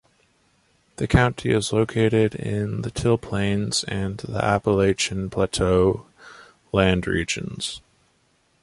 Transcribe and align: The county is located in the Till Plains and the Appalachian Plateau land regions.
The 0.95 1.07
county 1.07 1.51
is 1.51 1.71
located 1.71 2.33
in 2.33 2.81
the 2.81 2.89
Till 2.89 3.19
Plains 3.19 3.83
and 3.83 4.17
the 4.17 4.43
Appalachian 4.43 5.29
Plateau 5.29 6.07
land 6.73 7.05
regions. 7.05 7.81